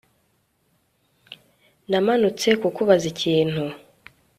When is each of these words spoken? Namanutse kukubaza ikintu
Namanutse 1.89 2.49
kukubaza 2.61 3.05
ikintu 3.13 3.63